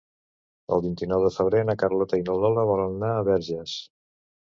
[0.77, 3.75] El vint-i-nou de febrer na Carlota i na Lola volen anar a Verges.